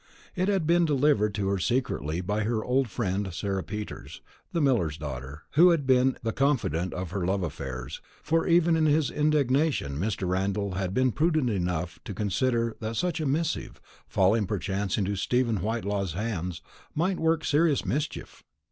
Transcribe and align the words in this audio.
It 0.35 0.47
had 0.47 0.65
been 0.65 0.83
delivered 0.83 1.35
to 1.35 1.47
her 1.49 1.59
secretly 1.59 2.21
by 2.21 2.41
her 2.41 2.65
old 2.65 2.89
friend 2.89 3.31
Sarah 3.31 3.61
Peters, 3.61 4.19
the 4.51 4.59
miller's 4.59 4.97
daughter, 4.97 5.43
who 5.51 5.69
had 5.69 5.85
been 5.85 6.17
the 6.23 6.33
confidante 6.33 6.91
of 6.95 7.11
her 7.11 7.23
love 7.23 7.43
affairs; 7.43 8.01
for 8.23 8.47
even 8.47 8.75
in 8.75 8.87
his 8.87 9.11
indignation 9.11 9.99
Mr. 9.99 10.27
Randall 10.27 10.71
had 10.73 10.95
been 10.95 11.11
prudent 11.11 11.51
enough 11.51 11.99
to 12.05 12.15
consider 12.15 12.75
that 12.79 12.95
such 12.95 13.19
a 13.19 13.27
missive, 13.27 13.79
falling 14.07 14.47
perchance 14.47 14.97
into 14.97 15.15
Stephen 15.15 15.57
Whitelaw's 15.57 16.13
hands, 16.13 16.63
might 16.95 17.19
work 17.19 17.45
serious 17.45 17.85
mischief. 17.85 18.43